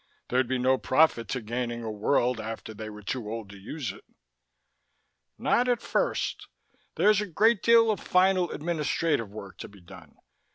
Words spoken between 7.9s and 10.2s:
of final administrative work to be done.